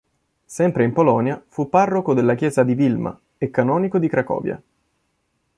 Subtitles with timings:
[0.45, 4.59] Sempre in Polonia, fu parroco della chiesa di Vilma e canonico di Cracovia.